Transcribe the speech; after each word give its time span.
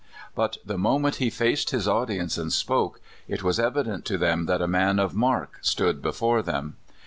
But 0.33 0.57
the 0.65 0.79
moment 0.79 1.17
he 1.17 1.29
faced 1.29 1.69
his 1.69 1.87
audience 1.87 2.35
and 2.35 2.51
spoke, 2.51 2.99
it 3.27 3.43
was 3.43 3.59
evident 3.59 4.03
to 4.05 4.17
them 4.17 4.47
that 4.47 4.59
a 4.59 4.65
man 4.67 4.97
of 4.97 5.13
mark 5.13 5.59
stood 5.61 6.01
be 6.01 6.11
fore 6.11 6.41
them. 6.41 6.75